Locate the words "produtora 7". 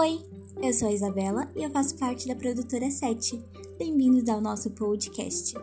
2.36-3.42